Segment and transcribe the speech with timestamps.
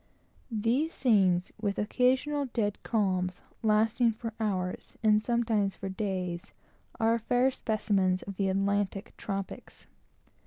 [0.49, 6.53] These scenes, with occasional dead calms, lasting for hours, and sometimes for days,
[6.99, 9.85] are fair specimens of the Atlantic tropics.